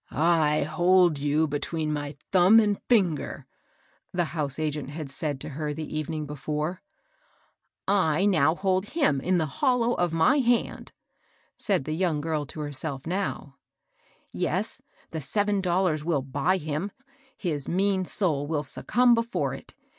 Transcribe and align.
"I 0.09 0.63
hold 0.63 1.19
you 1.19 1.47
between 1.47 1.93
my 1.93 2.17
thumb 2.31 2.59
and 2.59 2.81
finger," 2.89 3.45
the 4.11 4.25
house 4.33 4.57
agent 4.57 4.89
had 4.89 5.11
said 5.11 5.39
to 5.41 5.49
her 5.49 5.75
the 5.75 5.95
evening 5.95 6.25
before. 6.25 6.81
I 7.87 8.25
now 8.25 8.55
hold 8.55 8.87
1dm 8.87 9.21
in 9.21 9.37
the 9.37 9.45
hollow 9.45 9.93
of 9.93 10.11
my 10.11 10.39
hand 10.39 10.91
1" 10.91 10.91
said 11.63 11.85
the 11.85 11.93
young 11.93 12.19
girl 12.19 12.47
to 12.47 12.61
herself 12.61 13.05
now. 13.05 13.57
*' 13.95 14.25
Yes, 14.31 14.81
the 15.11 15.21
seven 15.21 15.61
dollars 15.61 16.03
will 16.03 16.23
buy 16.23 16.57
him,— 16.57 16.91
his 17.37 17.69
mean 17.69 18.03
soul 18.03 18.47
will 18.47 18.63
succumb 18.63 19.13
before 19.13 19.53
it. 19.53 19.75